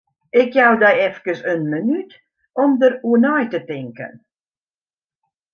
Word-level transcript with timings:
Ik 0.41 0.49
jou 0.59 0.71
dy 0.83 0.93
efkes 1.07 1.39
in 1.51 1.61
minút 1.73 2.11
om 2.63 2.71
dêroer 2.81 3.21
nei 3.27 3.45
te 3.53 3.59
tinken. 3.71 4.13